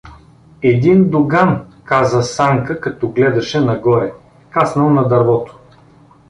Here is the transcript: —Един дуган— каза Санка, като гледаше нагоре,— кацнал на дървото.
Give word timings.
—Един 0.63 1.09
дуган— 1.09 1.65
каза 1.83 2.23
Санка, 2.23 2.81
като 2.81 3.09
гледаше 3.09 3.61
нагоре,— 3.61 4.13
кацнал 4.49 4.89
на 4.89 5.07
дървото. 5.07 5.59